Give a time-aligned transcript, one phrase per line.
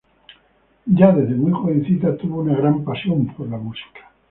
[0.87, 3.99] Ya desde muy jovencita tuvo una gran pasión por la música.